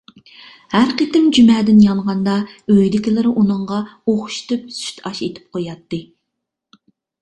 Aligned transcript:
ھەر 0.75 0.93
قېتىم 1.01 1.27
جۈمەدىن 1.39 1.83
يانغاندا 1.83 2.39
ئۆيدىكىلىرى 2.77 3.37
ئۇنىڭغا 3.37 3.81
ئوخشىتىپ 3.93 4.67
سۈتئاش 4.83 5.25
ئېتىپ 5.31 5.57
قوياتتى. 5.57 6.07